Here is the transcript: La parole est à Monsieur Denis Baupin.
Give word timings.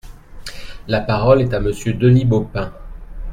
La 0.87 1.01
parole 1.01 1.43
est 1.43 1.53
à 1.53 1.59
Monsieur 1.59 1.93
Denis 1.93 2.25
Baupin. 2.25 2.73